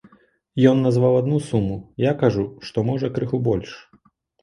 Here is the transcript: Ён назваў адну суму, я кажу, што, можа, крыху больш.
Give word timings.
Ён 0.71 0.81
назваў 0.85 1.19
адну 1.19 1.37
суму, 1.51 1.77
я 2.09 2.17
кажу, 2.25 2.49
што, 2.71 2.89
можа, 2.91 3.15
крыху 3.19 3.45
больш. 3.53 3.81